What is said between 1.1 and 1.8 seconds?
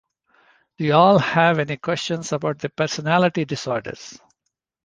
have any